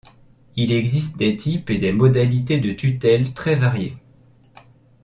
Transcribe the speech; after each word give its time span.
Il 0.55 0.71
existe 0.71 1.17
des 1.17 1.37
types 1.37 1.69
et 1.69 1.77
des 1.77 1.91
modalités 1.93 2.57
de 2.59 2.71
tutelle 2.73 3.35
très 3.35 3.55
variée. 3.55 3.95